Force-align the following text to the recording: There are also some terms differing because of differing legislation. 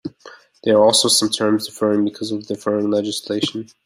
There 0.63 0.77
are 0.79 0.83
also 0.83 1.09
some 1.09 1.29
terms 1.29 1.67
differing 1.67 2.05
because 2.05 2.31
of 2.31 2.47
differing 2.47 2.89
legislation. 2.89 3.67